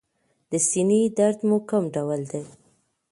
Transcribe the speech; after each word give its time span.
د 0.51 0.53
سینې 0.69 1.01
درد 1.17 1.39
مو 1.47 1.57
کوم 1.69 1.83
ډول 1.95 2.21
دی؟ 2.31 2.43